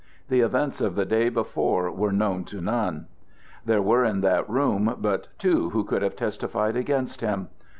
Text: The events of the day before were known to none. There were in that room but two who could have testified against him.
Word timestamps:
The 0.29 0.39
events 0.41 0.81
of 0.81 0.95
the 0.95 1.05
day 1.05 1.29
before 1.29 1.91
were 1.91 2.11
known 2.11 2.43
to 2.45 2.59
none. 2.59 3.05
There 3.65 3.83
were 3.83 4.03
in 4.03 4.21
that 4.21 4.49
room 4.49 4.95
but 4.97 5.27
two 5.37 5.69
who 5.69 5.83
could 5.83 6.01
have 6.01 6.15
testified 6.15 6.75
against 6.75 7.21
him. 7.21 7.49